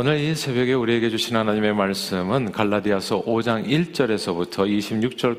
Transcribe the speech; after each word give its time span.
오늘 0.00 0.20
이 0.20 0.32
새벽에 0.32 0.74
우리에게 0.74 1.10
주신 1.10 1.34
하나님의 1.34 1.74
말씀은 1.74 2.52
갈라디아서 2.52 3.24
5장 3.24 3.66
1절에서부터 3.66 4.58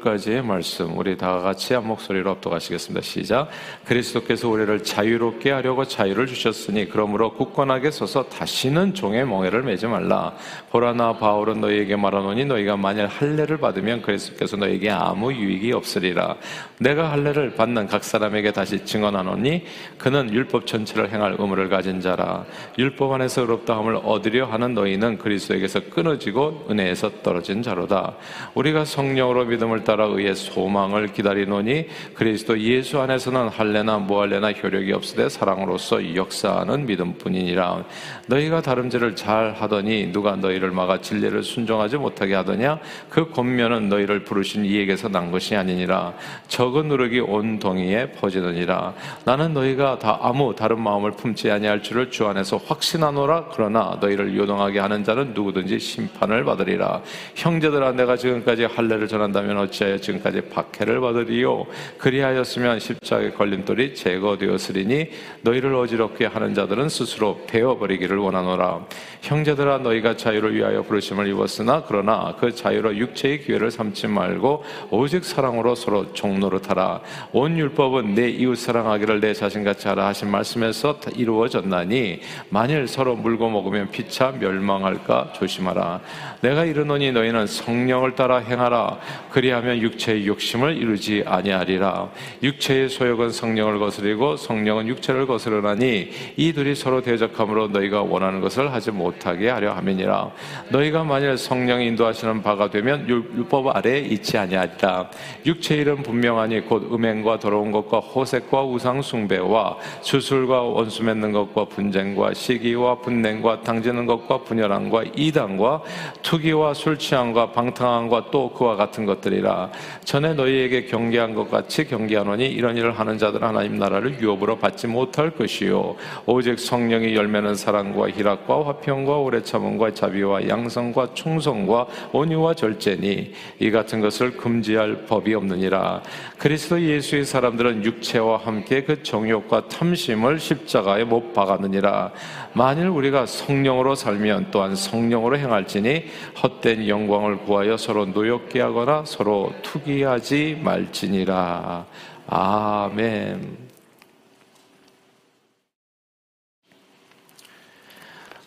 26절까지의 0.01 0.41
말씀 0.41 0.97
우리 0.97 1.15
다 1.15 1.39
같이 1.39 1.73
한 1.73 1.87
목소리로 1.87 2.31
합독하시겠습니다. 2.31 3.01
시작. 3.01 3.47
그리스도께서 3.85 4.49
우리를 4.49 4.83
자유롭게 4.83 5.51
하려고 5.51 5.85
자유를 5.85 6.27
주셨으니 6.27 6.89
그러므로 6.89 7.35
굳건하게 7.35 7.89
서서 7.89 8.27
다시는 8.27 8.95
종의 8.95 9.25
멍에를 9.27 9.63
매지 9.63 9.87
말라. 9.87 10.35
보라 10.71 10.91
나 10.91 11.13
바울은 11.13 11.61
너희에게 11.61 11.95
말하노니 11.95 12.43
너희가 12.43 12.75
만일 12.75 13.07
할례를 13.07 13.59
받으면 13.59 14.01
그리스도께서 14.01 14.57
너희에게 14.57 14.89
아무 14.89 15.31
유익이 15.31 15.71
없으리라. 15.71 16.35
내가 16.79 17.13
할례를 17.13 17.55
받는 17.55 17.87
각 17.87 18.03
사람에게 18.03 18.51
다시 18.51 18.83
증언하노니 18.83 19.63
그는 19.97 20.33
율법 20.33 20.67
전체를 20.67 21.13
행할 21.13 21.37
의무를 21.39 21.69
가진 21.69 22.01
자라. 22.01 22.43
율법 22.77 23.13
안에서 23.13 23.43
의롭다함을 23.43 24.01
얻으려 24.03 24.48
하는 24.51 24.73
너희는 24.73 25.17
그리스도에게서 25.17 25.81
끊어지고 25.89 26.67
은혜에서 26.69 27.21
떨어진 27.23 27.61
자로다. 27.61 28.15
우리가 28.53 28.85
성령으로 28.85 29.45
믿음을 29.45 29.83
따라 29.83 30.05
의의 30.05 30.35
소망을 30.35 31.13
기다리노니 31.13 31.87
그리스도 32.13 32.59
예수 32.59 32.99
안에서는 32.99 33.49
할례나 33.49 33.99
무할례나 33.99 34.51
효력이 34.51 34.93
없으되 34.93 35.29
사랑으로서 35.29 36.15
역사하는 36.15 36.85
믿음뿐이니라. 36.85 37.83
너희가 38.27 38.61
다름질을 38.61 39.15
잘 39.15 39.53
하더니 39.53 40.11
누가 40.11 40.35
너희를 40.35 40.71
막아 40.71 41.01
진리를 41.01 41.43
순종하지 41.43 41.97
못하게 41.97 42.35
하더냐? 42.35 42.79
그 43.09 43.29
권면은 43.31 43.89
너희를 43.89 44.23
부르신 44.23 44.65
이에게서 44.65 45.09
난 45.09 45.31
것이 45.31 45.55
아니니라. 45.55 46.13
적은 46.47 46.87
누룩이 46.87 47.19
온 47.21 47.59
동이에 47.59 48.11
퍼지느니라. 48.11 48.93
나는 49.25 49.53
너희가 49.53 49.99
다 49.99 50.19
아무 50.21 50.55
다른 50.55 50.81
마음을 50.81 51.11
품지 51.11 51.49
아니할 51.51 51.83
줄을 51.83 52.11
주 52.11 52.27
안에서 52.27 52.57
확신하노라. 52.57 53.49
그러나 53.53 53.97
너희를 54.01 54.35
요동하게 54.39 54.79
하는 54.79 55.03
자는 55.03 55.33
누구든지 55.33 55.77
심판을 55.79 56.43
받으리라. 56.43 57.01
형제들아 57.35 57.91
내가 57.91 58.15
지금까지 58.17 58.63
할례를 58.63 59.07
전한다면 59.07 59.57
어찌하여 59.57 59.97
지금까지 59.99 60.41
박해를 60.49 61.01
받으리요? 61.01 61.65
그리하였으면 61.97 62.79
십자가의 62.79 63.35
걸림돌이 63.35 63.93
제거되었으리니 63.95 65.09
너희를 65.41 65.75
어지럽게 65.75 66.25
하는 66.25 66.53
자들은 66.53 66.89
스스로 66.89 67.41
베어버리기를 67.47 68.17
원하노라. 68.17 68.85
형제들아 69.21 69.79
너희가 69.79 70.15
자유를 70.15 70.55
위하여 70.55 70.81
부르심을 70.81 71.27
입었으나 71.27 71.83
그러나 71.85 72.35
그 72.39 72.55
자유로 72.55 72.95
육체의 72.95 73.41
기회를 73.41 73.69
삼지 73.69 74.07
말고 74.07 74.63
오직 74.91 75.25
사랑으로 75.25 75.75
서로 75.75 76.13
종노릇하라. 76.13 77.01
온 77.33 77.57
율법은 77.57 78.15
내 78.15 78.29
이웃 78.29 78.55
사랑하기를 78.55 79.19
내 79.19 79.33
자신같이 79.33 79.87
하라 79.87 80.07
하신 80.07 80.31
말씀에서 80.31 80.99
이루어졌나니 81.15 82.21
만일 82.49 82.87
서로 82.87 83.15
물고 83.15 83.49
먹으면 83.49 83.89
피차 84.19 84.33
멸망할까 84.37 85.31
조심하라. 85.31 86.01
내가 86.41 86.65
이르노니 86.65 87.13
너희는 87.13 87.47
성령을 87.47 88.15
따라 88.15 88.39
행하라. 88.39 88.97
그리하면 89.31 89.77
육체의 89.79 90.27
욕심을 90.27 90.75
이루지 90.75 91.23
아니하리라. 91.25 92.09
육체의 92.43 92.89
소욕은 92.89 93.31
성령을 93.31 93.79
거스리고 93.79 94.35
성령은 94.35 94.87
육체를 94.89 95.25
거스르나니 95.25 96.09
이 96.35 96.53
둘이 96.53 96.75
서로 96.75 97.01
대적함으로 97.01 97.69
너희가 97.69 98.01
원하는 98.01 98.41
것을 98.41 98.73
하지 98.73 98.91
못하게 98.91 99.49
하려 99.49 99.71
함이니라. 99.71 100.31
너희가 100.69 101.05
만일 101.05 101.37
성령이 101.37 101.87
인도하시는 101.87 102.43
바가 102.43 102.69
되면 102.69 103.07
율법 103.07 103.75
아래에 103.75 103.99
있지 103.99 104.37
아니하리라. 104.37 105.09
육체의 105.45 105.81
일은 105.81 106.03
분명하니 106.03 106.61
곧 106.61 106.93
음행과 106.93 107.39
더러운 107.39 107.71
것과 107.71 107.99
호색과 107.99 108.65
우상 108.65 109.01
숭배와 109.01 109.77
주술과 110.01 110.63
원수 110.63 111.03
맺는 111.05 111.31
것과 111.31 111.65
분쟁과 111.65 112.33
시기와 112.33 112.99
분냉과 112.99 113.61
당지는 113.61 114.08
것 114.09 114.27
것과 114.29 114.39
분열함과 114.39 115.03
이단과 115.15 115.83
투기와 116.23 116.73
술 116.73 116.97
취함과 116.97 117.51
방탕함과 117.51 118.31
또 118.31 118.51
그와 118.51 118.75
같은 118.75 119.05
것들이라. 119.05 119.69
전에 120.03 120.33
너희에게 120.33 120.85
경계한 120.85 121.35
것 121.35 121.51
같이 121.51 121.87
경계하노니 121.87 122.47
이런 122.47 122.75
일을 122.75 122.97
하는 122.97 123.19
자들 123.19 123.43
하나님 123.43 123.77
나라를 123.77 124.19
유업으로 124.19 124.57
받지 124.57 124.87
못할 124.87 125.29
것이요. 125.29 125.95
오직 126.25 126.59
성령이 126.59 127.15
열매는 127.15 127.53
사랑과 127.55 128.09
희락과 128.09 128.65
화평과 128.65 129.17
오래 129.17 129.43
참음과 129.43 129.93
자비와 129.93 130.47
양성과 130.47 131.13
충성과 131.13 131.87
온유와 132.11 132.55
절제니 132.55 133.33
이 133.59 133.71
같은 133.71 134.01
것을 134.01 134.37
금지할 134.37 135.05
법이 135.05 135.35
없느니라. 135.35 136.01
그리스도 136.37 136.81
예수의 136.81 137.25
사람들은 137.25 137.83
육체와 137.83 138.37
함께 138.37 138.83
그 138.83 139.03
정욕과 139.03 139.67
탐심을 139.67 140.39
십자가에 140.39 141.03
못 141.03 141.33
박았느니라. 141.33 142.11
만일 142.53 142.87
우리가 142.87 143.25
성령으로 143.25 143.95
살면 143.99 144.47
또한 144.49 144.75
성령으로 144.75 145.37
행할지니 145.37 146.05
헛된 146.41 146.87
영광을 146.87 147.39
구하여 147.39 147.77
서로 147.77 148.05
노엽게 148.05 148.61
하거나 148.61 149.03
서로 149.05 149.53
투기하지 149.61 150.61
말지니라. 150.63 151.85
아멘. 152.27 153.69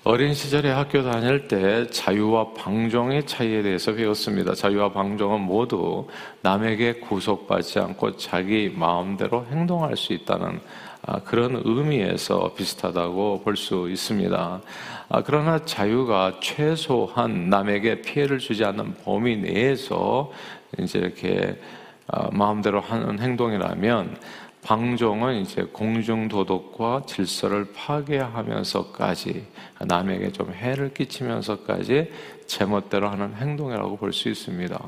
어린 0.04 0.34
시절에 0.34 0.68
학교 0.68 1.04
다닐 1.04 1.46
때 1.46 1.86
자유와 1.88 2.54
방종의 2.54 3.24
차이에 3.24 3.62
대해서 3.62 3.94
배웠습니다. 3.94 4.52
자유와 4.52 4.92
방종은 4.92 5.42
모두 5.42 6.08
남에게 6.40 6.94
구속받지 6.94 7.78
않고 7.78 8.16
자기 8.16 8.68
마음대로 8.74 9.46
행동할 9.46 9.96
수 9.96 10.12
있다는 10.12 10.58
아, 10.58 10.91
그런 11.24 11.60
의미에서 11.64 12.54
비슷하다고 12.54 13.42
볼 13.44 13.56
수 13.56 13.88
있습니다. 13.90 14.60
아, 15.08 15.22
그러나 15.24 15.64
자유가 15.64 16.38
최소한 16.40 17.50
남에게 17.50 18.02
피해를 18.02 18.38
주지 18.38 18.64
않는 18.64 18.94
범위 19.04 19.36
내에서 19.36 20.30
이제 20.78 20.98
이렇게 21.00 21.60
아, 22.06 22.28
마음대로 22.32 22.80
하는 22.80 23.18
행동이라면 23.18 24.16
방종은 24.62 25.40
이제 25.40 25.64
공중 25.72 26.28
도덕과 26.28 27.02
질서를 27.06 27.72
파괴하면서까지 27.74 29.44
남에게 29.80 30.30
좀 30.30 30.52
해를 30.52 30.94
끼치면서까지 30.94 32.10
제멋대로 32.46 33.08
하는 33.08 33.34
행동이라고 33.34 33.96
볼 33.96 34.12
수 34.12 34.28
있습니다. 34.28 34.78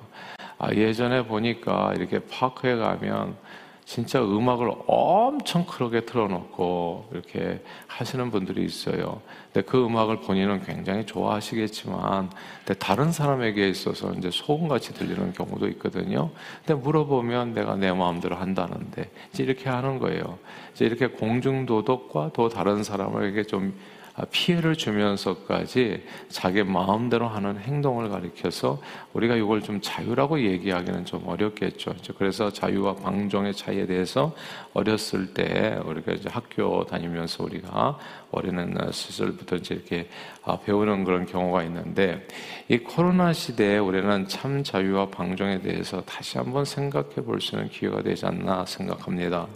예전에 0.76 1.26
보니까 1.26 1.92
이렇게 1.96 2.20
파크에 2.20 2.76
가면 2.76 3.36
진짜 3.84 4.22
음악을 4.22 4.72
엄청 4.86 5.66
크게 5.66 6.06
틀어놓고 6.06 7.08
이렇게 7.12 7.60
하시는 7.86 8.30
분들이 8.30 8.64
있어요. 8.64 9.20
근데 9.52 9.66
그 9.66 9.84
음악을 9.84 10.20
본인은 10.20 10.64
굉장히 10.64 11.04
좋아하시겠지만, 11.04 12.30
근데 12.64 12.78
다른 12.78 13.12
사람에게 13.12 13.68
있어서 13.68 14.12
이제 14.14 14.30
소음같이 14.32 14.94
들리는 14.94 15.32
경우도 15.34 15.68
있거든요. 15.68 16.30
근데 16.64 16.80
물어보면 16.80 17.52
내가 17.52 17.76
내 17.76 17.92
마음대로 17.92 18.36
한다는데, 18.36 19.10
이제 19.32 19.44
이렇게 19.44 19.68
하는 19.68 19.98
거예요. 19.98 20.38
이제 20.72 20.86
이렇게 20.86 21.08
공중도덕과 21.08 22.30
또 22.32 22.48
다른 22.48 22.82
사람에게 22.82 23.44
좀 23.44 23.74
아, 23.74 24.03
피해를 24.30 24.76
주면서까지 24.76 26.04
자기 26.28 26.62
마음대로 26.62 27.26
하는 27.26 27.58
행동을 27.58 28.08
가리켜서 28.08 28.80
우리가 29.12 29.34
이걸 29.34 29.60
좀 29.60 29.80
자유라고 29.80 30.41
얘기하기는 30.41 31.04
좀 31.04 31.26
어렵겠죠. 31.26 31.94
그래서 32.16 32.52
자유와 32.52 32.94
방종의 32.97 33.54
차이에 33.54 33.86
대해서 33.86 34.32
어렸을 34.72 35.34
때 35.34 35.80
우리가 35.84 36.12
이제 36.12 36.28
학교 36.30 36.84
다니면서 36.84 37.42
우리가 37.42 37.98
어린애 38.34 38.66
시절부터 38.90 39.56
이제 39.56 39.74
이렇게 39.74 40.08
아, 40.44 40.58
배우는 40.58 41.04
그런 41.04 41.24
경우가 41.24 41.62
있는데 41.64 42.26
이 42.68 42.78
코로나 42.78 43.32
시대에 43.32 43.78
우리는 43.78 44.26
참 44.28 44.62
자유와 44.62 45.08
방종에 45.10 45.60
대해서 45.60 46.02
다시 46.02 46.38
한번 46.38 46.64
생각해 46.64 47.14
볼 47.16 47.44
수 47.44 47.54
있는 47.54 47.68
기회가 47.68 48.02
되지 48.02 48.26
않나 48.26 48.64
생각합니다. 48.66 49.46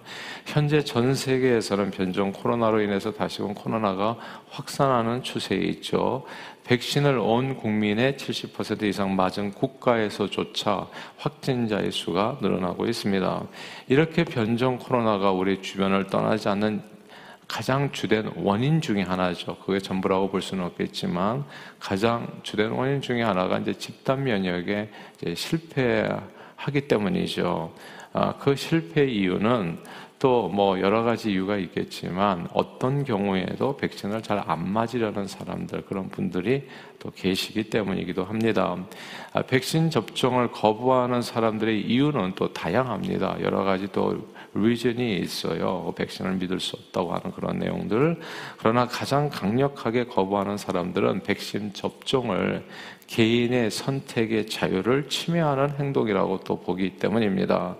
현재 0.46 0.84
전 0.84 1.14
세계에서는 1.14 1.90
변종 1.90 2.32
코로나로 2.32 2.82
인해서 2.82 3.12
다시금 3.12 3.54
코로나가 3.54 4.16
확산하는 4.50 5.22
추세에 5.22 5.58
있죠. 5.58 6.24
백신을 6.64 7.18
온 7.18 7.56
국민의 7.56 8.14
70% 8.14 8.82
이상 8.82 9.16
맞은 9.16 9.52
국가에서조차 9.52 10.86
확진자의 11.16 11.90
수가 11.90 12.38
늘어나고 12.42 12.86
있습니다. 12.86 13.42
이렇게 13.88 14.24
변종 14.24 14.78
코로나가 14.78 15.32
우리 15.32 15.62
주변을 15.62 16.08
떠나지 16.08 16.48
않는 16.50 16.97
가장 17.48 17.90
주된 17.92 18.30
원인 18.36 18.80
중의 18.82 19.04
하나죠. 19.04 19.56
그게 19.64 19.80
전부라고 19.80 20.30
볼 20.30 20.42
수는 20.42 20.64
없겠지만 20.64 21.44
가장 21.80 22.28
주된 22.42 22.70
원인 22.70 23.00
중의 23.00 23.24
하나가 23.24 23.58
이제 23.58 23.72
집단 23.72 24.22
면역에 24.22 24.90
실패하기 25.34 26.82
때문이죠. 26.86 27.74
아, 28.12 28.34
그 28.38 28.54
실패 28.54 29.06
이유는 29.06 29.78
또 30.19 30.49
뭐 30.49 30.81
여러 30.81 31.03
가지 31.03 31.31
이유가 31.32 31.56
있겠지만 31.56 32.49
어떤 32.53 33.05
경우에도 33.05 33.76
백신을 33.76 34.23
잘 34.23 34.38
안 34.47 34.69
맞으려는 34.73 35.26
사람들 35.26 35.85
그런 35.85 36.09
분들이 36.09 36.67
또 36.99 37.11
계시기 37.11 37.70
때문이기도 37.70 38.25
합니다. 38.25 38.76
아, 39.32 39.43
백신 39.43 39.91
접종을 39.91 40.53
거부하는 40.53 41.23
사람들의 41.23 41.82
이유는 41.82 42.32
또 42.37 42.53
다양합니다. 42.53 43.38
여러 43.43 43.65
가지 43.65 43.88
또 43.93 44.29
리전이 44.55 45.19
있어요. 45.19 45.93
백신을 45.97 46.37
믿을 46.37 46.61
수 46.61 46.76
없다고 46.76 47.12
하는 47.12 47.31
그런 47.32 47.59
내용들. 47.59 48.20
그러나 48.59 48.87
가장 48.87 49.29
강력하게 49.29 50.05
거부하는 50.06 50.56
사람들은 50.56 51.25
백신 51.25 51.75
접종을 51.75 52.65
개인의 53.06 53.70
선택의 53.70 54.47
자유를 54.47 55.09
침해하는 55.09 55.70
행동이라고 55.79 56.41
또 56.41 56.61
보기 56.61 56.97
때문입니다. 56.97 57.76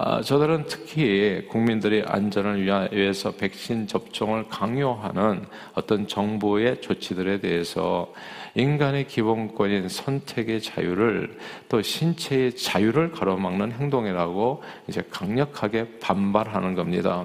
아, 0.00 0.22
저들은 0.22 0.66
특히 0.68 1.44
국민들의 1.48 2.04
안전을 2.06 2.64
위해서 2.92 3.32
백신 3.32 3.88
접종을 3.88 4.46
강요하는 4.48 5.44
어떤 5.74 6.06
정부의 6.06 6.80
조치들에 6.80 7.40
대해서 7.40 8.12
인간의 8.54 9.08
기본권인 9.08 9.88
선택의 9.88 10.62
자유를 10.62 11.36
또 11.68 11.82
신체의 11.82 12.54
자유를 12.54 13.10
가로막는 13.10 13.72
행동이라고 13.72 14.62
이제 14.86 15.02
강력하게 15.10 15.98
반발하는 15.98 16.76
겁니다. 16.76 17.24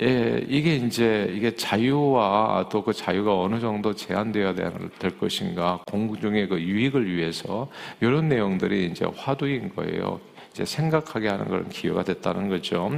예, 0.00 0.40
이게 0.46 0.76
이제 0.76 1.28
이게 1.34 1.56
자유와 1.56 2.68
또 2.70 2.84
그 2.84 2.92
자유가 2.92 3.36
어느 3.40 3.58
정도 3.58 3.92
제한되어야 3.92 4.54
될 4.54 5.18
것인가, 5.18 5.80
공중의 5.90 6.46
그 6.48 6.60
유익을 6.60 7.12
위해서 7.12 7.68
이런 8.00 8.28
내용들이 8.28 8.86
이제 8.86 9.04
화두인 9.16 9.74
거예요. 9.74 10.20
이제 10.58 10.64
생각하게 10.64 11.28
하는 11.28 11.44
그런 11.46 11.68
기회가 11.68 12.02
됐다는 12.02 12.48
거죠. 12.48 12.90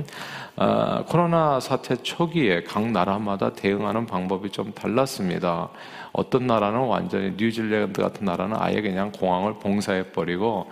아, 0.56 1.04
코로나 1.06 1.60
사태 1.60 1.94
초기에 1.94 2.62
각 2.62 2.90
나라마다 2.90 3.52
대응하는 3.52 4.06
방법이 4.06 4.48
좀 4.48 4.72
달랐습니다. 4.72 5.68
어떤 6.12 6.46
나라는 6.46 6.80
완전히 6.80 7.34
뉴질랜드 7.36 8.00
같은 8.00 8.24
나라는 8.24 8.56
아예 8.58 8.80
그냥 8.80 9.12
공항을 9.12 9.58
봉사해 9.58 10.12
버리고 10.12 10.70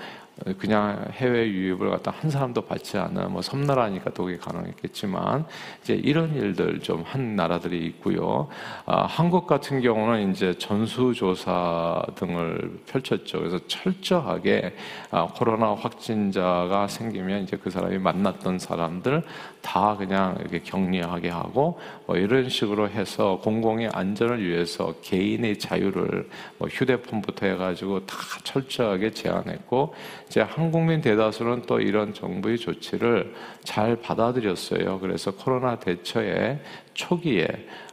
그냥 0.59 1.05
해외 1.13 1.49
유입을 1.49 1.91
갖다 1.91 2.13
한 2.13 2.31
사람도 2.31 2.63
받지 2.63 2.97
않은 2.97 3.33
뭐 3.33 3.43
섬나라니까 3.43 4.11
또 4.11 4.25
그게 4.25 4.37
가능했겠지만 4.39 5.47
이제 5.83 5.95
이런 5.95 6.35
일들 6.35 6.81
좀 6.81 7.09
한 7.11 7.37
나라들이 7.37 7.87
있고요. 7.87 8.49
아, 8.85 9.07
한국 9.07 9.47
같은 9.47 9.81
경우는 9.81 10.31
이제 10.31 10.55
전수조사 10.59 12.03
등을 12.17 12.81
펼쳤죠. 12.87 13.39
그래서 13.39 13.59
철저하게 13.67 14.75
아, 15.11 15.27
코로나 15.27 15.75
확진자가 15.75 16.89
생기면 16.89 17.45
이제 17.45 17.57
그 17.57 17.71
사람이 17.71 17.99
만났던 17.99 18.59
사람들 18.59 19.23
다 19.63 19.97
그냥 19.97 20.37
이렇게 20.41 20.61
격리하게 20.61 21.31
하고 21.31 21.79
뭐 22.07 22.17
이런 22.17 22.49
식으로 22.49 22.89
해서 22.89 23.41
공공의 23.43 23.91
안전을 23.93 24.47
위해서 24.47 24.95
개인의 25.03 25.59
자유를 25.59 26.29
뭐 26.59 26.69
휴대폰부터 26.69 27.47
해가지고 27.47 28.07
다 28.07 28.17
철저하게 28.45 29.13
제한했고 29.13 29.95
이제 30.29 30.43
한국민 30.43 31.01
대다수는 31.01 31.63
또 31.67 31.81
이런 31.81 32.13
정부의 32.13 32.59
조치를 32.59 33.35
잘 33.65 33.97
받아들였어요. 33.97 35.01
그래서 35.01 35.31
코로나 35.31 35.79
대처에 35.79 36.61
초기에 36.93 37.47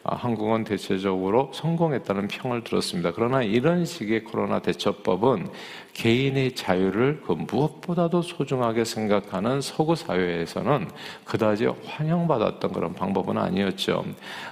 아, 0.04 0.16
한국은 0.16 0.66
대체적으로 0.66 1.52
성공했다는 1.54 2.28
평을 2.28 2.64
들었습니다. 2.64 3.12
그러나 3.16 3.42
이런 3.42 3.86
식의 3.86 4.26
코로나 4.26 4.60
대처법은 4.60 5.48
개인의 5.94 6.56
자유를 6.56 7.22
그 7.26 7.32
무엇보다도 7.32 8.22
소중하게 8.22 8.84
생각하는 8.84 9.62
서구 9.62 9.96
사회에서는 9.96 10.90
그다지 11.24 11.68
환영받았던 11.86 12.74
그런 12.74 12.94
방법은 12.94 13.38
아니었죠. 13.38 14.06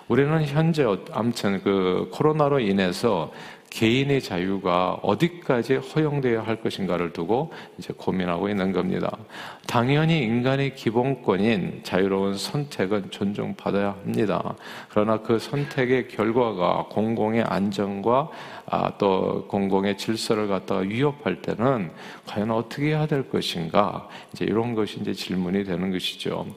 우리는 0.07 0.44
현재 0.45 0.86
아무튼 1.12 1.62
그 1.62 2.09
코로나로 2.13 2.59
인해서 2.59 3.31
개인의 3.74 4.22
자유가 4.22 5.00
어디까지 5.02 5.78
허용되어야 5.78 6.46
할 6.46 6.62
것인가를 6.62 7.12
두고 7.12 7.52
이제 7.80 7.92
고민하고 7.98 8.48
있는 8.48 8.72
겁니다. 8.72 9.18
당연히 9.66 10.20
인간의 10.20 10.75
기본권인 10.75 11.81
자유로운 11.81 12.38
선택은 12.38 13.10
존중받아야 13.10 13.96
합니다. 14.04 14.54
그러나 14.90 15.18
그 15.18 15.40
선택의 15.40 16.08
결과가 16.08 16.86
공공의 16.92 17.44
안전과 17.44 18.30
아, 18.74 18.92
또 18.98 19.46
공공의 19.50 20.00
질서를 20.00 20.48
갖다가 20.48 20.81
위협할 20.81 21.44
때는 21.44 21.92
과연 22.25 22.50
어떻게 22.50 22.88
해야 22.88 23.06
될 23.06 23.30
것인가? 23.30 24.10
이제 24.34 24.46
이런 24.46 24.74
것이 24.74 25.00
이제 25.00 25.14
질문이 25.14 25.64
되는 25.64 25.92
것이죠. 25.92 26.48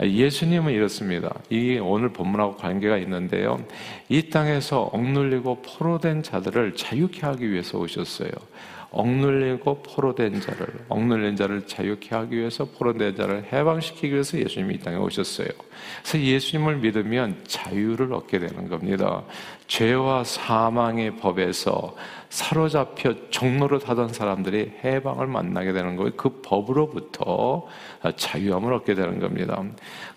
예수님은 0.00 0.72
이렇습니다. 0.72 1.34
이 1.50 1.76
오늘 1.82 2.10
본문하고 2.12 2.54
관계가 2.58 2.96
있는데요. 2.98 3.58
이 4.08 4.30
땅에서 4.30 4.82
억눌리고 4.82 5.62
포로된 5.62 6.22
자들을 6.22 6.76
자유케 6.76 7.26
하기 7.26 7.50
위해서 7.50 7.76
오셨어요. 7.78 8.30
억눌리고 8.94 9.82
포로된 9.82 10.40
자를 10.40 10.66
억눌린 10.88 11.34
자를 11.34 11.66
자유케 11.66 12.14
하기 12.14 12.36
위해서 12.36 12.64
포로된 12.64 13.16
자를 13.16 13.44
해방시키기 13.52 14.12
위해서 14.12 14.38
예수님이 14.38 14.76
이 14.76 14.78
땅에 14.78 14.96
오셨어요. 14.96 15.48
그래서 16.02 16.20
예수님을 16.20 16.76
믿으면 16.76 17.42
자유를 17.44 18.12
얻게 18.12 18.38
되는 18.38 18.68
겁니다. 18.68 19.24
죄와 19.66 20.24
사망의 20.24 21.16
법에서 21.16 21.96
사로잡혀 22.28 23.14
종로로 23.30 23.78
타던 23.78 24.12
사람들이 24.12 24.72
해방을 24.84 25.26
만나게 25.26 25.72
되는 25.72 25.96
거예요. 25.96 26.12
그 26.16 26.40
법으로부터 26.42 27.66
자유함을 28.16 28.72
얻게 28.72 28.94
되는 28.94 29.20
겁니다. 29.20 29.62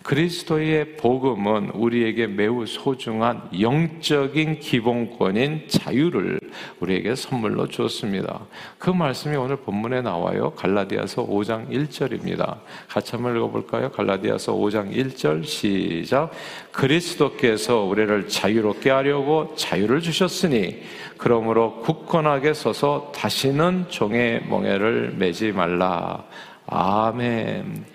그리스도의 0.03 0.97
복음은 0.97 1.71
우리에게 1.71 2.27
매우 2.27 2.65
소중한 2.65 3.47
영적인 3.59 4.59
기본권인 4.59 5.67
자유를 5.67 6.39
우리에게 6.79 7.15
선물로 7.15 7.67
주었습니다. 7.67 8.45
그 8.77 8.89
말씀이 8.89 9.35
오늘 9.35 9.57
본문에 9.57 10.01
나와요. 10.01 10.51
갈라디아서 10.51 11.25
5장 11.25 11.69
1절입니다. 11.69 12.59
같이 12.87 13.11
한번 13.11 13.35
읽어볼까요? 13.35 13.91
갈라디아서 13.91 14.53
5장 14.53 14.91
1절 14.91 15.45
시작. 15.45 16.31
그리스도께서 16.71 17.83
우리를 17.83 18.27
자유롭게 18.27 18.89
하려고 18.89 19.55
자유를 19.55 20.01
주셨으니 20.01 20.83
그러므로 21.17 21.81
굳건하게 21.81 22.53
서서 22.53 23.11
다시는 23.15 23.85
종의 23.89 24.45
멍에를 24.47 25.15
매지 25.17 25.51
말라. 25.51 26.23
아멘. 26.67 27.85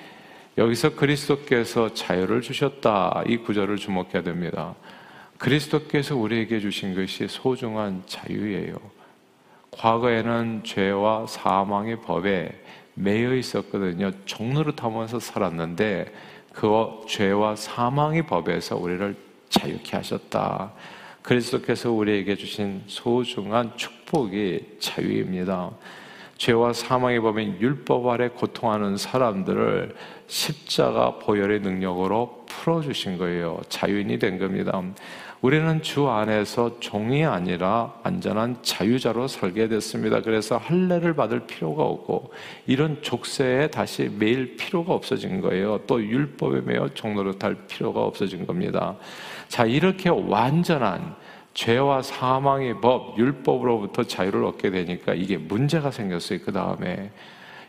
여기서 0.58 0.96
그리스도께서 0.96 1.94
자유를 1.94 2.42
주셨다. 2.42 3.22
이 3.26 3.38
구절을 3.38 3.76
주목해야 3.76 4.22
됩니다. 4.22 4.74
그리스도께서 5.38 6.16
우리에게 6.16 6.60
주신 6.60 6.94
것이 6.94 7.26
소중한 7.28 8.02
자유예요. 8.06 9.01
과거에는 9.72 10.62
죄와 10.64 11.26
사망의 11.26 12.02
법에 12.02 12.50
매여 12.94 13.34
있었거든요. 13.34 14.12
종노릇하면서 14.24 15.18
살았는데 15.18 16.12
그 16.52 16.68
죄와 17.08 17.56
사망의 17.56 18.26
법에서 18.26 18.76
우리를 18.76 19.16
자유케 19.48 19.96
하셨다. 19.96 20.72
그리스도께서 21.22 21.90
우리에게 21.90 22.36
주신 22.36 22.82
소중한 22.86 23.76
축복이 23.76 24.78
자유입니다. 24.78 25.70
죄와 26.36 26.72
사망의 26.72 27.20
법인 27.20 27.60
율법 27.60 28.08
아래 28.08 28.28
고통하는 28.28 28.96
사람들을 28.96 29.94
십자가 30.26 31.18
보혈의 31.18 31.60
능력으로 31.60 32.44
풀어주신 32.46 33.16
거예요. 33.16 33.60
자유인이 33.68 34.18
된 34.18 34.38
겁니다. 34.38 34.82
우리는 35.42 35.82
주 35.82 36.08
안에서 36.08 36.78
종이 36.78 37.24
아니라 37.24 37.92
안전한 38.04 38.58
자유자로 38.62 39.26
살게 39.26 39.66
됐습니다. 39.66 40.22
그래서 40.22 40.56
할례를 40.56 41.14
받을 41.14 41.40
필요가 41.48 41.82
없고 41.82 42.32
이런 42.66 43.02
족쇄에 43.02 43.66
다시 43.66 44.08
매일 44.18 44.56
필요가 44.56 44.94
없어진 44.94 45.40
거예요. 45.40 45.80
또 45.88 46.00
율법에 46.00 46.60
매여 46.60 46.90
종노릇할 46.94 47.56
필요가 47.66 48.02
없어진 48.02 48.46
겁니다. 48.46 48.96
자, 49.48 49.66
이렇게 49.66 50.10
완전한 50.10 51.16
죄와 51.54 52.02
사망의 52.02 52.80
법, 52.80 53.18
율법으로부터 53.18 54.04
자유를 54.04 54.44
얻게 54.44 54.70
되니까 54.70 55.12
이게 55.12 55.38
문제가 55.38 55.90
생겼어요. 55.90 56.38
그 56.44 56.52
다음에 56.52 57.10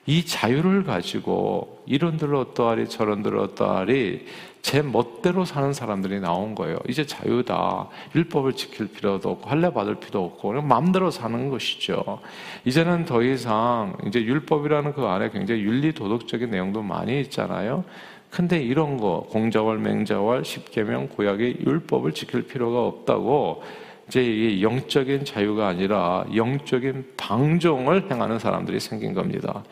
이 0.06 0.26
자유를 0.26 0.84
가지고 0.84 1.82
이런들 1.86 2.36
어떠하리 2.36 2.90
저런들 2.90 3.38
어떠하리 3.38 4.26
제 4.62 4.82
멋대로 4.82 5.44
사는 5.44 5.74
사람들이 5.74 6.22
나온 6.22 6.56
거예요. 6.56 6.78
이제 6.88 7.06
자유다. 7.06 7.90
율법을 8.16 8.54
지킬 8.54 8.88
필요도 8.88 9.30
없고 9.30 9.50
할례 9.50 9.72
받을 9.72 9.96
필요도 9.96 10.24
없고 10.24 10.50
그냥 10.50 10.68
마음대로 10.68 11.12
사는 11.12 11.50
것이죠. 11.50 12.20
이제는 12.64 13.06
더 13.06 13.22
이상 13.22 13.96
이제 14.08 14.22
율법이라는 14.22 14.94
그 14.94 15.04
안에 15.04 15.32
굉장히 15.32 15.62
윤리 15.62 15.94
도덕적인 15.94 16.50
내용도 16.50 16.82
많이 16.82 17.20
있잖아요. 17.22 17.84
근데 18.30 18.62
이런 18.64 18.98
거 18.98 19.28
공자월, 19.30 19.80
맹자월, 19.80 20.44
십계명, 20.44 21.10
구약의 21.10 21.58
율법을 21.66 22.14
지킬 22.14 22.48
필요가 22.48 22.86
없다고 22.86 23.62
이제 24.08 24.24
이 24.24 24.64
영적인 24.64 25.26
자유가 25.26 25.68
아니라 25.68 26.26
영적인 26.34 27.14
방종을 27.18 28.10
행하는 28.10 28.40
사람들이 28.40 28.80
생긴 28.80 29.14
겁니다. 29.14 29.64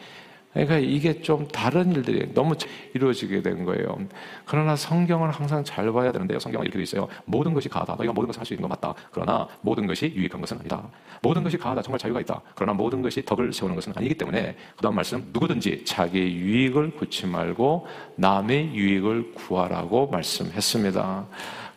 그러니까 0.53 0.77
이게 0.77 1.21
좀 1.21 1.47
다른 1.47 1.93
일들이 1.93 2.33
너무 2.33 2.55
이루어지게 2.93 3.41
된 3.41 3.63
거예요. 3.63 3.97
그러나 4.45 4.75
성경을 4.75 5.31
항상 5.31 5.63
잘 5.63 5.91
봐야 5.91 6.11
되는데요. 6.11 6.39
성경은 6.39 6.65
이렇게 6.65 6.77
돼 6.77 6.83
있어요. 6.83 7.07
모든 7.25 7.53
것이 7.53 7.69
가하다. 7.69 7.95
너희가 7.95 8.13
모든 8.13 8.27
것을 8.27 8.39
할 8.39 8.45
수 8.45 8.53
있는 8.53 8.67
건 8.67 8.69
맞다. 8.69 8.93
그러나 9.11 9.47
모든 9.61 9.87
것이 9.87 10.11
유익한 10.15 10.41
것은 10.41 10.57
아니다. 10.59 10.83
모든 11.21 11.43
것이 11.43 11.57
가하다. 11.57 11.81
정말 11.83 11.99
자유가 11.99 12.19
있다. 12.19 12.41
그러나 12.55 12.73
모든 12.73 13.01
것이 13.01 13.23
덕을 13.23 13.53
세우는 13.53 13.75
것은 13.75 13.93
아니기 13.95 14.15
때문에 14.15 14.55
그 14.75 14.81
다음 14.81 14.95
말씀 14.95 15.29
누구든지 15.31 15.85
자기의 15.85 16.35
유익을 16.35 16.91
구치 16.95 17.27
말고 17.27 17.87
남의 18.15 18.75
유익을 18.75 19.33
구하라고 19.33 20.07
말씀했습니다. 20.07 21.27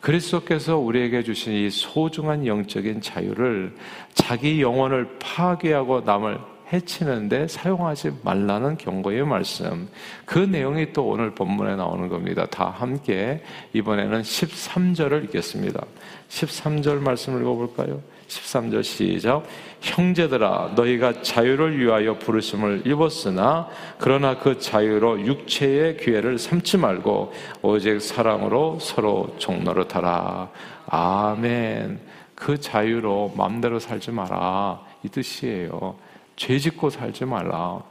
그리스도께서 0.01 0.77
우리에게 0.77 1.23
주신 1.23 1.55
이 1.55 1.71
소중한 1.71 2.47
영적인 2.47 3.01
자유를 3.01 3.75
자기 4.13 4.61
영혼을 4.61 5.19
파괴하고 5.19 6.03
남을 6.03 6.54
해치는데 6.75 7.49
사용하지 7.49 8.19
말라는 8.23 8.77
경고의 8.77 9.25
말씀. 9.27 9.89
그 10.25 10.39
내용이 10.39 10.93
또 10.93 11.07
오늘 11.09 11.35
본문에 11.35 11.77
나오는 11.77 12.09
겁니다. 12.09 12.47
다 12.47 12.67
함께 12.67 13.43
이번에는 13.73 14.23
13절을 14.23 15.25
읽겠습니다. 15.25 15.85
13절 16.29 17.01
말씀을 17.01 17.41
읽어볼까요? 17.43 18.01
13절 18.29 18.83
시작. 18.83 19.45
형제들아, 19.81 20.73
너희가 20.75 21.23
자유를 21.23 21.79
위하여 21.79 22.19
부르심을 22.19 22.87
입었으나, 22.87 23.69
그러나 23.99 24.39
그 24.39 24.59
자유로 24.59 25.21
육체의 25.21 25.99
기회를 25.99 26.39
삼지 26.39 26.79
말고, 26.79 27.33
오직 27.63 28.01
사랑으로 28.01 28.79
서로 28.81 29.35
종노릇하라. 29.39 30.49
아멘. 30.87 32.01
그 32.35 32.59
자유로 32.59 33.35
마음대로 33.37 33.79
살지 33.79 34.11
마라. 34.11 34.81
이 35.03 35.09
뜻이에요. 35.09 35.97
죄 36.37 36.59
짓고 36.59 36.91
살지 36.91 37.25
말라. 37.25 37.83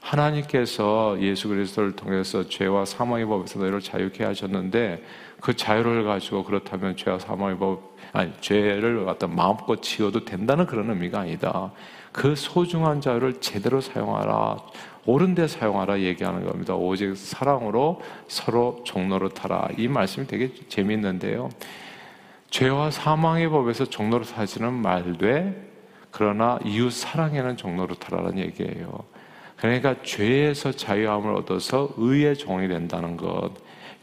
하나님께서 0.00 1.16
예수 1.20 1.48
그리스도를 1.48 1.94
통해서 1.94 2.48
죄와 2.48 2.84
사망의 2.84 3.24
법에서 3.26 3.60
너희를 3.60 3.80
자유케 3.80 4.24
하셨는데 4.24 5.04
그 5.40 5.54
자유를 5.54 6.04
가지고 6.04 6.42
그렇다면 6.42 6.96
죄와 6.96 7.20
사망의 7.20 7.56
법 7.58 7.96
아니 8.12 8.32
죄를 8.40 9.04
갖다 9.04 9.28
마음껏 9.28 9.80
지어도 9.80 10.24
된다는 10.24 10.66
그런 10.66 10.90
의미가 10.90 11.20
아니다. 11.20 11.72
그 12.10 12.34
소중한 12.34 13.00
자유를 13.00 13.40
제대로 13.40 13.80
사용하라. 13.80 14.58
옳은 15.06 15.34
데 15.34 15.46
사용하라 15.48 16.00
얘기하는 16.00 16.44
겁니다. 16.44 16.74
오직 16.74 17.16
사랑으로 17.16 18.02
서로 18.28 18.82
종로로 18.84 19.30
타라. 19.30 19.68
이 19.78 19.88
말씀이 19.88 20.26
되게 20.26 20.52
재미있는데요. 20.68 21.48
죄와 22.50 22.90
사망의 22.90 23.48
법에서 23.48 23.86
종로로 23.86 24.24
타지는 24.24 24.72
말되 24.72 25.71
그러나 26.12 26.58
이웃 26.64 26.92
사랑에는 26.92 27.56
종로로 27.56 27.96
타라는 27.96 28.38
얘기예요. 28.38 29.04
그러니까 29.56 29.96
죄에서 30.02 30.72
자유함을 30.72 31.34
얻어서 31.34 31.88
의의 31.96 32.36
종이 32.36 32.68
된다는 32.68 33.16
것. 33.16 33.50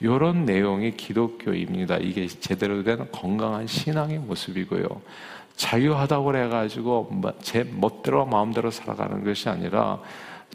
이런 0.02 0.46
내용이 0.46 0.96
기독교입니다. 0.96 1.98
이게 1.98 2.28
제대로 2.28 2.84
된 2.84 3.10
건강한 3.12 3.68
신앙의 3.68 4.20
모습이고요. 4.20 4.88
자유하다고 5.56 6.38
해가지고 6.38 7.22
제 7.42 7.64
멋대로 7.64 8.26
마음대로 8.26 8.72
살아가는 8.72 9.24
것이 9.24 9.50
아니라 9.50 10.00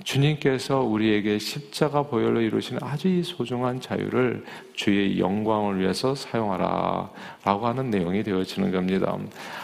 주님께서 0.03 0.81
우리에게 0.81 1.39
십자가 1.39 2.03
보혈로 2.03 2.41
이루시는 2.41 2.83
아주 2.83 3.23
소중한 3.23 3.81
자유를 3.81 4.45
주의 4.75 5.21
영광을 5.21 5.79
위해서 5.79 6.15
사용하라 6.15 7.11
라고 7.45 7.67
하는 7.67 7.91
내용이 7.91 8.23
되어지는 8.25 8.73
겁니다. 8.73 9.17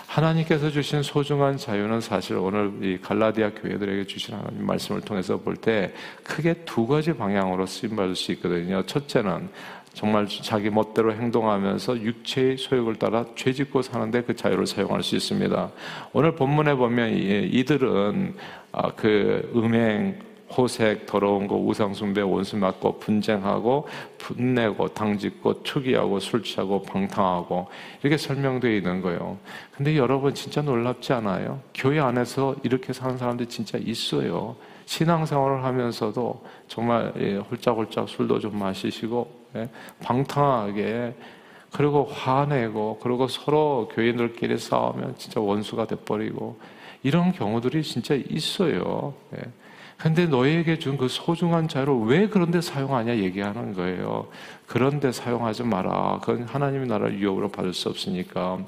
하나님께서 0.06 0.70
주신 0.70 1.02
소중한 1.02 1.56
자유는 1.56 2.00
사실 2.00 2.36
오늘 2.36 2.72
이 2.82 2.98
갈라디아 3.00 3.50
교회들에게 3.50 4.06
주신 4.06 4.34
하나님 4.34 4.64
말씀을 4.66 5.00
통해서 5.00 5.36
볼 5.36 5.56
때 5.56 5.92
크게 6.22 6.64
두 6.64 6.86
가지 6.86 7.12
방향으로 7.12 7.66
쓰임받을 7.66 8.14
수 8.14 8.32
있거든요. 8.32 8.82
첫째는 8.86 9.48
정말 9.92 10.26
자기 10.28 10.70
멋대로 10.70 11.12
행동하면서 11.12 12.00
육체의 12.00 12.56
소욕을 12.56 12.94
따라 12.96 13.24
죄짓고 13.34 13.82
사는데 13.82 14.22
그 14.22 14.36
자유를 14.36 14.66
사용할 14.66 15.02
수 15.02 15.16
있습니다. 15.16 15.70
오늘 16.12 16.36
본문에 16.36 16.74
보면 16.74 17.12
이들은 17.12 18.36
아, 18.38 18.59
그 18.96 19.50
음행, 19.54 20.18
호색, 20.56 21.06
더러운 21.06 21.46
거, 21.46 21.56
우상숭배, 21.56 22.22
원수 22.22 22.56
맞고 22.56 22.98
분쟁하고 22.98 23.86
분내고 24.18 24.88
당짓고 24.88 25.62
투기하고 25.62 26.18
술 26.18 26.42
취하고 26.42 26.82
방탕하고 26.82 27.68
이렇게 28.02 28.16
설명되어 28.16 28.72
있는 28.72 29.00
거예요. 29.00 29.38
근데 29.72 29.96
여러분 29.96 30.34
진짜 30.34 30.60
놀랍지 30.60 31.12
않아요? 31.12 31.60
교회 31.72 32.00
안에서 32.00 32.56
이렇게 32.64 32.92
사는 32.92 33.16
사람들 33.16 33.46
진짜 33.46 33.78
있어요. 33.78 34.56
신앙생활을 34.86 35.62
하면서도 35.62 36.44
정말 36.66 37.12
예, 37.18 37.36
홀짝홀짝 37.36 38.08
술도 38.08 38.40
좀 38.40 38.58
마시시고 38.58 39.30
예, 39.54 39.68
방탕하게 40.02 41.14
그리고 41.72 42.04
화내고 42.04 42.98
그리고 43.00 43.28
서로 43.28 43.88
교인들끼리 43.94 44.58
싸우면 44.58 45.14
진짜 45.16 45.40
원수가 45.40 45.86
돼버리고 45.86 46.58
이런 47.02 47.32
경우들이 47.32 47.82
진짜 47.82 48.14
있어요. 48.14 49.14
예. 49.36 49.40
근데 49.96 50.26
너에게 50.26 50.78
준 50.78 50.96
그 50.96 51.08
소중한 51.08 51.68
자유를 51.68 51.94
왜 52.06 52.26
그런데 52.28 52.60
사용하냐 52.62 53.16
얘기하는 53.18 53.74
거예요. 53.74 54.28
그런데 54.70 55.10
사용하지 55.10 55.64
마라. 55.64 56.20
그건 56.22 56.44
하나님의 56.44 56.86
나라를 56.86 57.18
유혹으로 57.18 57.48
받을 57.48 57.74
수 57.74 57.88
없으니까. 57.88 58.60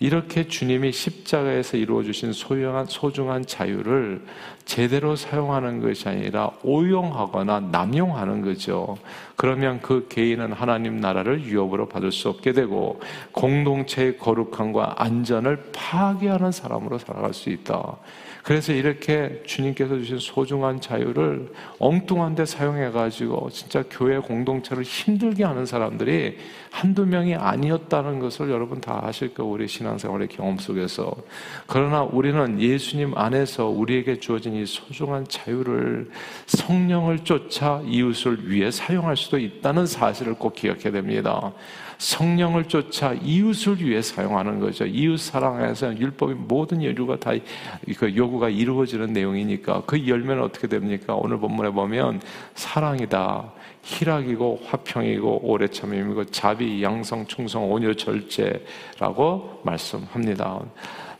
이렇게 0.00 0.48
주님이 0.48 0.90
십자가에서 0.90 1.76
이루어 1.76 2.02
주신 2.02 2.32
소중한, 2.32 2.86
소중한 2.86 3.46
자유를 3.46 4.24
제대로 4.64 5.14
사용하는 5.14 5.80
것이 5.80 6.08
아니라 6.08 6.50
오용하거나 6.64 7.68
남용하는 7.70 8.42
거죠. 8.42 8.96
그러면 9.36 9.80
그 9.80 10.08
개인은 10.08 10.52
하나님 10.52 11.00
나라를 11.00 11.44
유혹으로 11.44 11.86
받을 11.86 12.10
수 12.10 12.28
없게 12.28 12.52
되고 12.52 13.00
공동체의 13.30 14.18
거룩함과 14.18 14.96
안전을 14.98 15.70
파괴하는 15.72 16.50
사람으로 16.50 16.98
살아갈 16.98 17.32
수 17.32 17.50
있다. 17.50 17.98
그래서 18.44 18.74
이렇게 18.74 19.42
주님께서 19.46 19.96
주신 19.96 20.18
소중한 20.18 20.78
자유를 20.78 21.50
엉뚱한 21.78 22.34
데 22.34 22.44
사용해 22.44 22.90
가지고 22.90 23.48
진짜 23.50 23.82
교회 23.88 24.18
공동체를 24.18 24.82
힘들게 24.82 25.43
하는 25.44 25.66
사람들이 25.66 26.38
한두 26.70 27.06
명이 27.06 27.34
아니었다는 27.36 28.18
것을 28.18 28.50
여러분 28.50 28.80
다 28.80 29.00
아실 29.04 29.34
거예요. 29.34 29.52
우리 29.52 29.68
신앙생활의 29.68 30.28
경험 30.28 30.58
속에서. 30.58 31.14
그러나 31.66 32.02
우리는 32.02 32.60
예수님 32.60 33.16
안에서 33.16 33.68
우리에게 33.68 34.18
주어진 34.18 34.54
이 34.54 34.66
소중한 34.66 35.26
자유를 35.28 36.10
성령을 36.46 37.20
쫓아 37.20 37.80
이웃을 37.84 38.50
위해 38.50 38.70
사용할 38.70 39.16
수도 39.16 39.38
있다는 39.38 39.86
사실을 39.86 40.34
꼭 40.34 40.54
기억해야 40.54 40.90
됩니다. 40.92 41.52
성령을 41.98 42.64
쫓아 42.64 43.12
이웃을 43.14 43.84
위해 43.84 44.02
사용하는 44.02 44.60
거죠. 44.60 44.86
이웃 44.86 45.18
사랑에서 45.18 45.96
율법의 45.96 46.36
모든 46.36 46.82
여류가 46.82 47.18
다 47.20 47.34
그 47.98 48.14
요구가 48.16 48.48
이루어지는 48.48 49.12
내용이니까 49.12 49.82
그 49.86 50.06
열매는 50.06 50.42
어떻게 50.42 50.66
됩니까? 50.66 51.14
오늘 51.14 51.38
본문에 51.38 51.70
보면 51.70 52.20
사랑이다. 52.54 53.52
희락이고 53.82 54.60
화평이고 54.64 55.40
오래 55.42 55.68
참음이고 55.68 56.24
자비, 56.26 56.82
양성, 56.82 57.26
충성, 57.26 57.70
온유, 57.70 57.94
절제라고 57.96 59.60
말씀합니다. 59.62 60.60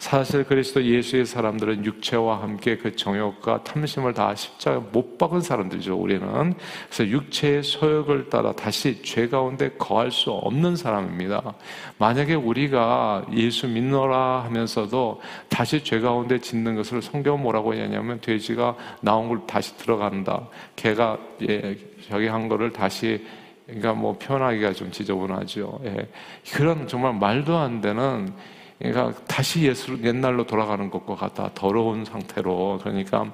사실 0.04 0.44
그리스도 0.44 0.84
예수의 0.84 1.24
사람들은 1.24 1.86
육체와 1.86 2.42
함께 2.42 2.76
그 2.76 2.94
정욕과 2.94 3.64
탐심을 3.64 4.12
다 4.12 4.34
십자가 4.34 4.78
못 4.92 5.16
박은 5.16 5.40
사람들이죠, 5.40 5.96
우리는. 5.96 6.54
그래서 6.90 7.08
육체의 7.08 7.62
소욕을 7.62 8.28
따라 8.28 8.52
다시 8.52 9.02
죄 9.02 9.26
가운데 9.30 9.70
거할 9.78 10.10
수 10.10 10.30
없는 10.30 10.76
사람입니다. 10.76 11.54
만약에 11.96 12.34
우리가 12.34 13.24
예수 13.32 13.66
믿노라 13.66 14.44
하면서도 14.44 15.22
다시 15.48 15.82
죄 15.82 16.00
가운데 16.00 16.38
짓는 16.38 16.74
것을 16.74 17.00
성경은 17.00 17.40
뭐라고 17.40 17.72
하냐면 17.72 18.20
돼지가 18.20 18.76
나온 19.00 19.30
걸 19.30 19.46
다시 19.46 19.74
들어간다. 19.78 20.48
개가 20.76 21.18
예, 21.48 21.78
저기 22.10 22.26
한 22.26 22.50
거를 22.50 22.70
다시 22.70 23.24
그러니까 23.64 23.94
뭐 23.94 24.18
표현하기가 24.18 24.74
좀 24.74 24.90
지저분하죠. 24.90 25.80
예. 25.86 26.08
그런 26.52 26.86
정말 26.88 27.14
말도 27.14 27.56
안 27.56 27.80
되는 27.80 28.34
그러니까 28.78 29.12
다시 29.26 29.62
예수 29.62 29.98
옛날로 30.02 30.46
돌아가는 30.46 30.90
것과 30.90 31.14
같다. 31.14 31.50
더러운 31.54 32.04
상태로. 32.04 32.80
그러니까 32.82 33.32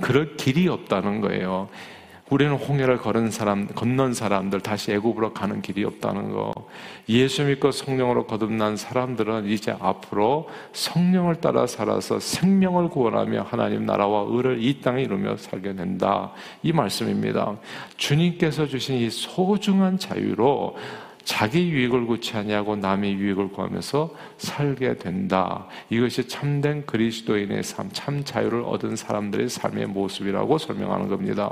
그럴 0.00 0.36
길이 0.36 0.68
없다는 0.68 1.20
거예요. 1.20 1.68
우리는 2.30 2.54
홍해를 2.54 2.98
걸은 2.98 3.32
사람, 3.32 3.66
건넌 3.66 4.14
사람들, 4.14 4.60
다시 4.60 4.92
애굽으로 4.92 5.32
가는 5.32 5.60
길이 5.60 5.84
없다는 5.84 6.30
거. 6.30 6.52
예수 7.08 7.42
믿고 7.42 7.72
성령으로 7.72 8.26
거듭난 8.26 8.76
사람들은 8.76 9.48
이제 9.48 9.74
앞으로 9.80 10.48
성령을 10.72 11.40
따라 11.40 11.66
살아서 11.66 12.20
생명을 12.20 12.88
구원하며 12.88 13.46
하나님 13.50 13.84
나라와 13.84 14.26
의를 14.28 14.62
이 14.62 14.80
땅에 14.80 15.02
이루며 15.02 15.38
살게 15.38 15.74
된다. 15.74 16.30
이 16.62 16.72
말씀입니다. 16.72 17.56
주님께서 17.96 18.66
주신 18.66 18.94
이 18.98 19.10
소중한 19.10 19.98
자유로 19.98 20.76
자기 21.24 21.70
유익을 21.70 22.06
구치 22.06 22.34
하냐고 22.34 22.76
남의 22.76 23.14
유익을 23.14 23.50
구하면서 23.50 24.14
살게 24.38 24.96
된다. 24.96 25.66
이것이 25.90 26.28
참된 26.28 26.86
그리스도인의 26.86 27.62
삶, 27.62 27.90
참 27.92 28.24
자유를 28.24 28.62
얻은 28.62 28.96
사람들의 28.96 29.48
삶의 29.48 29.86
모습이라고 29.86 30.58
설명하는 30.58 31.08
겁니다. 31.08 31.50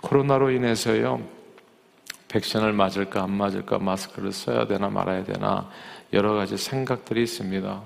코로나로 0.00 0.50
인해서요, 0.50 1.20
백신을 2.28 2.72
맞을까 2.72 3.24
안 3.24 3.32
맞을까 3.32 3.78
마스크를 3.78 4.32
써야 4.32 4.66
되나 4.66 4.88
말아야 4.88 5.24
되나 5.24 5.68
여러 6.12 6.34
가지 6.34 6.56
생각들이 6.56 7.22
있습니다. 7.22 7.82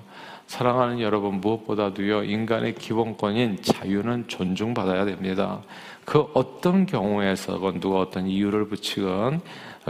사랑하는 0.47 0.99
여러분 0.99 1.41
무엇보다도요 1.41 2.23
인간의 2.23 2.75
기본권인 2.75 3.63
자유는 3.63 4.27
존중받아야 4.27 5.05
됩니다. 5.05 5.61
그 6.05 6.27
어떤 6.35 6.85
경우에서건 6.85 7.79
누가 7.79 7.99
어떤 7.99 8.27
이유를 8.27 8.67
붙이건 8.67 9.41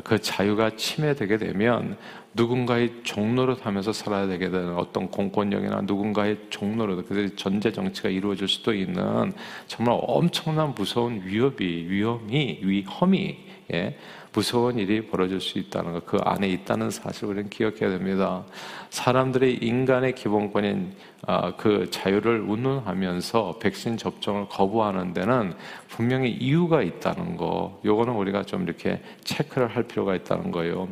그 0.04 0.20
자유가 0.20 0.76
침해되게 0.76 1.38
되면 1.38 1.98
누군가의 2.36 3.02
종로를 3.04 3.56
하면서 3.62 3.94
살아야 3.94 4.28
되게 4.28 4.50
되는 4.50 4.76
어떤 4.76 5.10
공권력이나 5.10 5.82
누군가의 5.82 6.38
종로로 6.50 6.98
그들의 6.98 7.36
전제 7.38 7.72
정치가 7.72 8.10
이루어질 8.10 8.48
수도 8.48 8.74
있는 8.74 9.34
정말 9.68 9.98
엄청난 10.02 10.76
무서운 10.76 11.22
위협이 11.26 11.88
위험이 11.90 12.60
위험이 12.62 13.46
예, 13.74 13.98
무서운 14.32 14.78
일이 14.78 15.08
벌어질 15.08 15.40
수 15.40 15.58
있다는 15.58 15.94
것, 15.94 16.06
그 16.06 16.18
안에 16.18 16.48
있다는 16.50 16.92
사실을 16.92 17.30
우리는 17.30 17.50
기억해야 17.50 17.90
됩니다. 17.90 18.44
사람들의 18.90 19.64
인간의 19.64 20.14
기본권인 20.14 20.94
아, 21.26 21.56
그 21.56 21.90
자유를 21.90 22.42
운운하면서 22.42 23.60
백신 23.60 23.98
접종을 23.98 24.48
거부하는 24.50 25.14
데는 25.14 25.56
분명히 25.88 26.30
이유가 26.30 26.84
있다는 26.84 27.38
거, 27.38 27.80
요거는 27.84 28.14
우리가 28.14 28.44
좀 28.44 28.64
이렇게 28.64 29.02
체크를 29.24 29.68
할 29.68 29.84
필요가 29.84 30.14
있다는 30.16 30.52
거예요. 30.52 30.90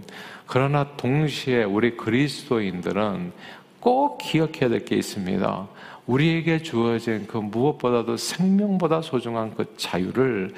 그러나 0.48 0.96
동시에 0.98 1.64
우리 1.64 1.96
그리스도인들은 1.98 3.32
꼭 3.80 4.18
기억해야 4.18 4.70
될 4.70 4.86
게 4.86 4.96
있습니다. 4.96 5.68
우리에게 6.06 6.62
주어진 6.62 7.28
그 7.28 7.38
무엇보다도 7.38 8.18
생명보다 8.18 9.02
소중한 9.02 9.56
그 9.56 9.74
자유를 9.78 10.54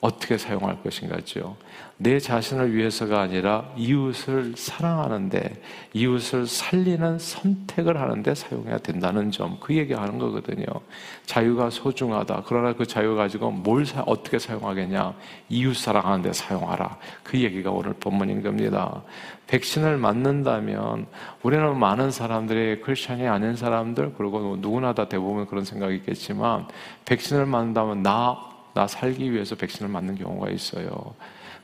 어떻게 0.00 0.36
사용할 0.36 0.82
것인가죠. 0.82 1.56
내 2.02 2.18
자신을 2.18 2.74
위해서가 2.74 3.20
아니라 3.20 3.68
이웃을 3.76 4.54
사랑하는데 4.56 5.60
이웃을 5.92 6.46
살리는 6.46 7.18
선택을 7.18 8.00
하는데 8.00 8.34
사용해야 8.34 8.78
된다는 8.78 9.30
점, 9.30 9.58
그 9.60 9.76
얘기하는 9.76 10.18
거거든요. 10.18 10.64
자유가 11.26 11.68
소중하다. 11.68 12.44
그러나 12.46 12.72
그 12.72 12.86
자유 12.86 13.16
가지고 13.16 13.50
뭘 13.50 13.84
사, 13.84 14.00
어떻게 14.06 14.38
사용하겠냐? 14.38 15.12
이웃 15.50 15.76
사랑하는데 15.76 16.32
사용하라. 16.32 16.96
그 17.22 17.38
얘기가 17.38 17.70
오늘 17.70 17.92
본문인 17.92 18.42
겁니다. 18.42 19.02
백신을 19.48 19.98
맞는다면 19.98 21.06
우리는 21.42 21.78
많은 21.78 22.10
사람들이 22.10 22.80
크리스천이 22.80 23.28
아닌 23.28 23.56
사람들 23.56 24.14
그리고 24.16 24.56
누구나 24.58 24.94
다 24.94 25.06
대부분 25.06 25.44
그런 25.46 25.66
생각이 25.66 25.96
있겠지만 25.96 26.66
백신을 27.04 27.44
맞는다면 27.44 28.02
나 28.02 28.50
나 28.74 28.86
살기 28.86 29.32
위해서 29.32 29.54
백신을 29.56 29.90
맞는 29.90 30.16
경우가 30.16 30.50
있어요. 30.50 31.14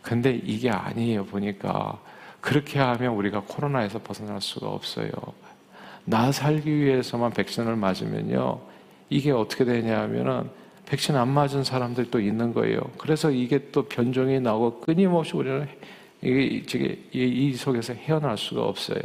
근데 0.06 0.40
이게 0.44 0.70
아니에요. 0.70 1.24
보니까 1.24 1.98
그렇게 2.40 2.78
하면 2.78 3.14
우리가 3.14 3.42
코로나에서 3.44 3.98
벗어날 3.98 4.40
수가 4.40 4.68
없어요. 4.68 5.10
나 6.04 6.30
살기 6.30 6.72
위해서만 6.72 7.32
백신을 7.32 7.74
맞으면요. 7.74 8.60
이게 9.10 9.32
어떻게 9.32 9.64
되냐 9.64 10.02
하면은 10.02 10.48
백신 10.86 11.16
안 11.16 11.26
맞은 11.26 11.64
사람들 11.64 12.12
또 12.12 12.20
있는 12.20 12.54
거예요. 12.54 12.78
그래서 12.98 13.32
이게 13.32 13.72
또 13.72 13.82
변종이 13.82 14.38
나오고 14.38 14.82
끊임없이 14.82 15.36
우리는 15.36 15.66
이게 16.22 17.00
이 17.10 17.52
속에서 17.54 17.92
헤어날 17.92 18.38
수가 18.38 18.62
없어요. 18.62 19.00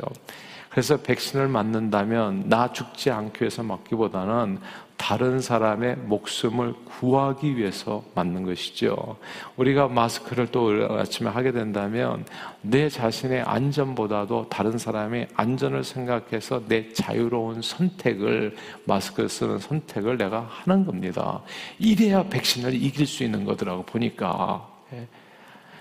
그래서 0.69 0.97
백신을 0.97 1.47
맞는다면 1.47 2.47
나 2.47 2.71
죽지 2.71 3.09
않기 3.09 3.41
위해서 3.41 3.63
맞기보다는 3.63 4.59
다른 5.01 5.41
사람의 5.41 5.95
목숨을 5.95 6.75
구하기 6.85 7.57
위해서 7.57 8.03
맞는 8.13 8.43
것이죠. 8.43 9.17
우리가 9.57 9.87
마스크를 9.87 10.51
또 10.51 10.69
아침에 10.91 11.27
하게 11.27 11.51
된다면 11.51 12.23
내 12.61 12.87
자신의 12.87 13.41
안전보다도 13.41 14.49
다른 14.49 14.77
사람의 14.77 15.29
안전을 15.33 15.83
생각해서 15.83 16.61
내 16.67 16.93
자유로운 16.93 17.63
선택을 17.63 18.55
마스크 18.85 19.27
쓰는 19.27 19.57
선택을 19.57 20.19
내가 20.19 20.41
하는 20.47 20.85
겁니다. 20.85 21.41
이래야 21.79 22.21
백신을 22.29 22.75
이길 22.75 23.07
수 23.07 23.23
있는 23.23 23.43
거더라고 23.43 23.81
보니까. 23.81 24.69
예. 24.93 25.07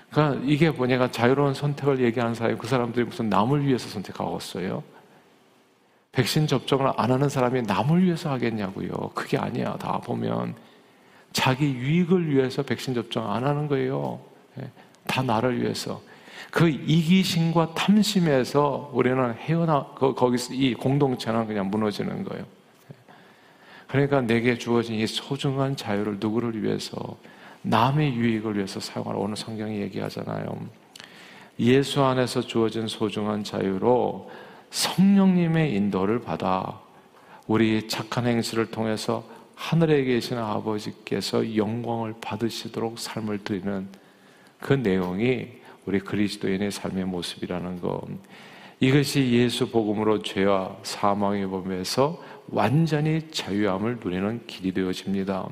그러니까 0.09 0.41
이게 0.43 0.71
뭐냐가 0.71 1.11
자유로운 1.11 1.53
선택을 1.53 1.99
얘기하는 1.99 2.33
사람이 2.33 2.57
그 2.57 2.65
사람들이 2.65 3.05
무슨 3.05 3.29
남을 3.29 3.67
위해서 3.67 3.87
선택하고 3.87 4.37
있어요. 4.37 4.81
백신 6.11 6.47
접종을 6.47 6.91
안 6.97 7.11
하는 7.11 7.29
사람이 7.29 7.61
남을 7.63 8.03
위해서 8.03 8.29
하겠냐고요. 8.31 8.89
그게 9.15 9.37
아니야. 9.37 9.77
다 9.77 9.99
보면 9.99 10.55
자기 11.31 11.65
유익을 11.73 12.29
위해서 12.29 12.63
백신 12.63 12.93
접종 12.93 13.31
안 13.31 13.45
하는 13.45 13.67
거예요. 13.67 14.19
예. 14.59 14.69
다 15.07 15.21
나를 15.21 15.61
위해서. 15.61 16.01
그 16.51 16.67
이기심과 16.67 17.75
탐심에서 17.75 18.91
우리는 18.93 19.33
헤어나 19.35 19.85
거기서 19.95 20.53
이 20.53 20.73
공동체는 20.73 21.47
그냥 21.47 21.69
무너지는 21.69 22.25
거예요. 22.25 22.43
예. 22.43 23.13
그러니까 23.87 24.19
내게 24.19 24.57
주어진 24.57 24.95
이 24.95 25.07
소중한 25.07 25.77
자유를 25.77 26.17
누구를 26.19 26.61
위해서 26.61 26.97
남의 27.61 28.15
유익을 28.15 28.57
위해서 28.57 28.81
사용하라 28.81 29.17
오늘 29.17 29.37
성경이 29.37 29.79
얘기하잖아요. 29.81 30.59
예수 31.59 32.03
안에서 32.03 32.41
주어진 32.41 32.87
소중한 32.87 33.45
자유로 33.45 34.29
성령님의 34.71 35.75
인도를 35.75 36.21
받아 36.21 36.79
우리 37.45 37.87
착한 37.87 38.25
행실을 38.25 38.71
통해서 38.71 39.23
하늘에 39.55 40.03
계신 40.05 40.37
아버지께서 40.37 41.55
영광을 41.55 42.15
받으시도록 42.19 42.97
삶을 42.97 43.43
드리는 43.43 43.87
그 44.59 44.73
내용이 44.73 45.49
우리 45.85 45.99
그리스도인의 45.99 46.71
삶의 46.71 47.05
모습이라는 47.05 47.81
것. 47.81 48.01
이것이 48.79 49.31
예수 49.33 49.69
복음으로 49.69 50.23
죄와 50.23 50.77
사망의 50.81 51.47
범에서 51.47 52.23
완전히 52.47 53.29
자유함을 53.29 53.99
누리는 54.03 54.47
길이 54.47 54.73
되어집니다. 54.73 55.47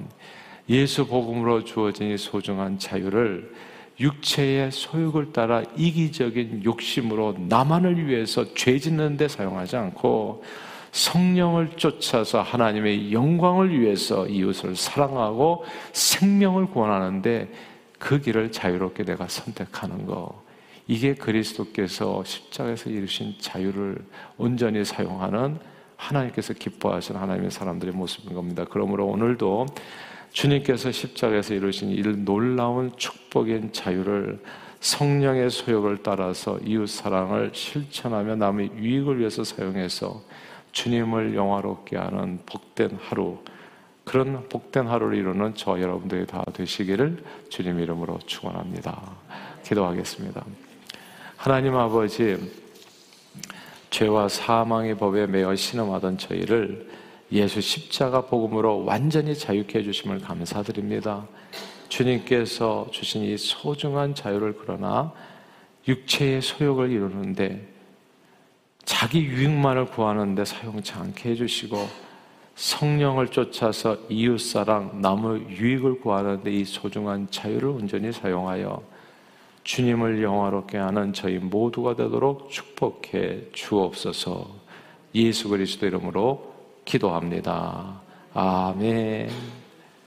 예수 0.70 1.06
복음으로 1.06 1.64
주어진 1.64 2.12
이 2.12 2.18
소중한 2.18 2.80
자유를 2.80 3.54
육체의 4.00 4.72
소욕을 4.72 5.34
따라 5.34 5.64
이기적인 5.76 6.64
욕심으로 6.64 7.36
나만을 7.38 8.08
위해서 8.08 8.54
죄 8.54 8.80
짓는 8.80 9.18
데 9.18 9.28
사용하지 9.28 9.76
않고 9.76 10.44
성령을 10.92 11.72
쫓아서 11.76 12.42
하나님의 12.42 13.14
영광을 13.14 13.80
위해서 13.80 14.28
이웃을 14.28 14.76
사랑하고 14.76 15.66
생명을 15.94 16.68
구원하는데 16.68 17.50
그 18.00 18.22
길을 18.22 18.52
자유롭게 18.52 19.04
내가 19.04 19.28
선택하는 19.28 20.06
거. 20.06 20.44
이게 20.88 21.14
그리스도께서 21.14 22.24
십자가에서 22.24 22.90
이루신 22.90 23.36
자유를 23.40 23.98
온전히 24.38 24.84
사용하는 24.84 25.60
하나님께서 25.98 26.54
기뻐하시는 26.54 27.20
하나님의 27.20 27.52
사람들의 27.52 27.94
모습인 27.94 28.34
겁니다. 28.34 28.66
그러므로 28.68 29.06
오늘도 29.06 29.68
주님께서 30.32 30.92
십자가에서 30.92 31.54
이루신 31.54 31.90
이 31.90 32.02
놀라운 32.24 32.92
축복인 32.98 33.74
자유를 33.74 34.40
성령의 34.80 35.50
소욕을 35.50 36.04
따라서 36.04 36.58
이웃 36.64 36.88
사랑을 36.88 37.52
실천하며 37.54 38.36
남의 38.36 38.72
유익을 38.78 39.20
위해서 39.20 39.44
사용해서 39.44 40.22
주님을 40.72 41.36
영화롭게 41.36 41.98
하는 41.98 42.40
복된 42.46 42.98
하루, 43.02 43.40
그런 44.06 44.48
복된 44.48 44.88
하루를 44.88 45.18
이루는 45.18 45.54
저 45.56 45.80
여러분들이 45.80 46.26
다 46.26 46.44
되시기를 46.54 47.24
주님 47.50 47.80
이름으로 47.80 48.20
축원합니다. 48.26 49.02
기도하겠습니다. 49.64 50.46
하나님 51.36 51.76
아버지, 51.76 52.38
죄와 53.90 54.30
사망의 54.30 54.98
법에 54.98 55.28
매여 55.28 55.56
신음하던 55.56 56.18
저희를 56.18 56.90
예수 57.32 57.62
십자가 57.62 58.22
복음으로 58.22 58.86
완전히 58.86 59.36
자유케 59.36 59.80
해주심을 59.80 60.20
감사드립니다. 60.20 61.28
주님께서 61.90 62.88
주신 62.92 63.24
이 63.24 63.38
소중한 63.38 64.16
자유를 64.16 64.56
그러나 64.60 65.14
육체의 65.88 66.42
소욕을 66.42 66.92
이루는데 66.92 67.68
자기 68.84 69.22
유익만을 69.22 69.86
구하는데 69.88 70.44
사용치 70.44 70.94
않게 70.94 71.32
해주시고 71.32 72.10
성령을 72.56 73.30
쫓아서 73.30 73.98
이웃사랑, 74.10 75.02
남의 75.02 75.50
유익을 75.50 76.02
구하는데 76.02 76.52
이 76.52 76.66
소중한 76.66 77.28
자유를 77.30 77.70
온전히 77.70 78.12
사용하여 78.12 78.82
주님을 79.64 80.24
영화롭게 80.24 80.78
하는 80.78 81.14
저희 81.14 81.38
모두가 81.38 81.96
되도록 81.96 82.50
축복해 82.50 83.52
주옵소서 83.54 84.50
예수 85.16 85.48
그리스도 85.50 85.86
이름으로 85.86 86.49
기도합니다. 86.90 88.02
아멘. 88.34 89.30